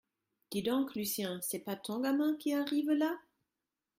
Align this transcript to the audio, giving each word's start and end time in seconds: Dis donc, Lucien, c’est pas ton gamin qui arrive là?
Dis 0.49 0.63
donc, 0.63 0.95
Lucien, 0.95 1.39
c’est 1.43 1.59
pas 1.59 1.75
ton 1.75 1.99
gamin 2.01 2.35
qui 2.37 2.55
arrive 2.55 2.89
là? 2.89 3.19